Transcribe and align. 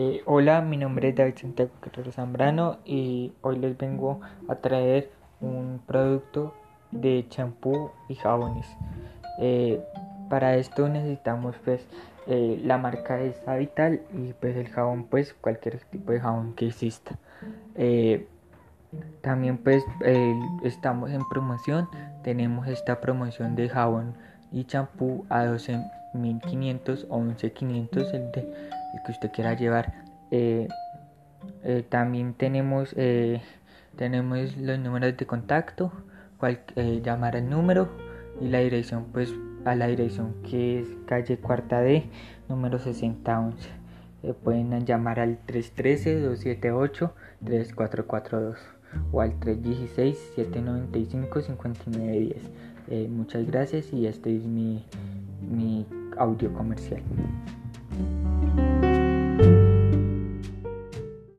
Eh, 0.00 0.22
hola, 0.26 0.60
mi 0.60 0.76
nombre 0.76 1.08
es 1.08 1.16
David 1.16 1.34
Santiago 1.40 1.72
Guerrero 1.82 2.12
Zambrano 2.12 2.76
y 2.84 3.32
hoy 3.42 3.58
les 3.58 3.76
vengo 3.76 4.20
a 4.48 4.54
traer 4.54 5.10
un 5.40 5.82
producto 5.86 6.54
de 6.92 7.26
champú 7.28 7.90
y 8.08 8.14
jabones. 8.14 8.64
Eh, 9.40 9.82
para 10.30 10.54
esto 10.54 10.88
necesitamos 10.88 11.56
pues 11.64 11.84
eh, 12.28 12.60
la 12.62 12.78
marca 12.78 13.18
es 13.20 13.42
Vital 13.58 14.02
y 14.14 14.34
pues 14.34 14.56
el 14.56 14.68
jabón 14.68 15.02
pues 15.04 15.34
cualquier 15.34 15.80
tipo 15.80 16.12
de 16.12 16.20
jabón 16.20 16.54
que 16.54 16.68
exista. 16.68 17.18
también 19.20 19.58
pues 19.58 19.84
estamos 20.62 21.10
en 21.10 21.28
promoción, 21.28 21.88
tenemos 22.22 22.68
esta 22.68 23.00
promoción 23.00 23.56
de 23.56 23.68
jabón 23.68 24.14
y 24.52 24.64
champú 24.64 25.24
a 25.28 25.44
12.500 25.44 27.06
o 27.08 27.18
11.500 27.20 28.10
el, 28.14 28.32
que 29.02 29.12
usted 29.12 29.30
quiera 29.30 29.54
llevar 29.54 29.92
eh, 30.30 30.68
eh, 31.62 31.84
también 31.88 32.34
tenemos 32.34 32.94
eh, 32.96 33.40
tenemos 33.96 34.56
los 34.56 34.78
números 34.78 35.16
de 35.16 35.26
contacto 35.26 35.92
cual, 36.38 36.60
llamar 37.02 37.36
al 37.36 37.48
número 37.48 37.88
y 38.40 38.48
la 38.48 38.60
dirección 38.60 39.06
pues 39.12 39.32
a 39.64 39.74
la 39.74 39.86
dirección 39.88 40.34
que 40.48 40.80
es 40.80 40.86
calle 41.06 41.38
cuarta 41.38 41.80
D 41.80 42.08
número 42.48 42.78
6011 42.78 43.68
pueden 44.42 44.84
llamar 44.86 45.20
al 45.20 45.38
313 45.46 46.20
278 46.20 47.14
3442 47.44 48.77
o 49.12 49.20
al 49.20 49.32
316-795-5910. 49.40 52.34
muchas 53.08 53.44
gracias 53.46 53.92
y 53.92 54.06
este 54.06 54.34
es 54.36 54.44
mi 54.44 54.84
audio 56.16 56.52
comercial. 56.54 57.02